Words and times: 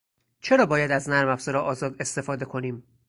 چرا 0.41 0.65
باید 0.65 0.91
از 0.91 1.09
نرمافزار 1.09 1.57
آزاد 1.57 1.95
استفاده 1.99 2.45
کنیم؟ 2.45 2.83